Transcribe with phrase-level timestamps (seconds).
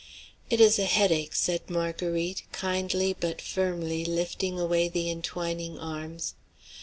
[0.49, 6.33] "It is a headache," said Marguerite, kindly but firmly lifting away the intwining arms.